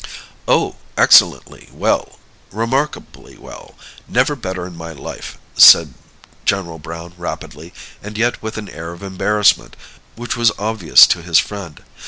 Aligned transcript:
"Oh, 0.47 0.77
excellently 0.97 1.69
well! 1.71 2.17
remarkably 2.51 3.37
well! 3.37 3.75
never 4.07 4.35
better 4.35 4.65
in 4.65 4.75
my 4.75 4.91
life," 4.93 5.37
said 5.55 5.93
General 6.43 6.79
Browne 6.79 7.13
rapidly, 7.19 7.71
and 8.01 8.17
yet 8.17 8.41
with 8.41 8.57
an 8.57 8.67
air 8.69 8.93
of 8.93 9.03
embarrassment 9.03 9.75
which 10.15 10.35
was 10.35 10.51
obvious 10.57 11.05
to 11.05 11.21
his 11.21 11.37
friend. 11.37 11.83